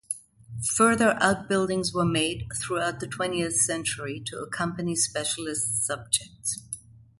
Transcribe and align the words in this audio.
Further 0.77 1.15
outbuildings 1.21 1.93
were 1.93 2.05
made 2.07 2.47
throughout 2.57 3.01
the 3.01 3.07
twentieth 3.07 3.53
century 3.53 4.19
to 4.25 4.39
accompany 4.39 4.95
specialist 4.95 5.85
subjects. 5.85 6.63